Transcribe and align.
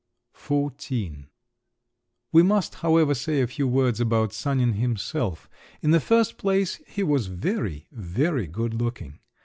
XIV 0.35 1.27
We 2.31 2.41
must, 2.41 2.73
however, 2.81 3.13
say 3.13 3.39
a 3.39 3.45
few 3.45 3.67
words 3.67 3.99
about 3.99 4.33
Sanin 4.33 4.73
himself. 4.73 5.47
In 5.83 5.91
the 5.91 5.99
first 5.99 6.39
place, 6.39 6.81
he 6.87 7.03
was 7.03 7.27
very, 7.27 7.85
very 7.91 8.47
good 8.47 8.73
looking. 8.73 9.19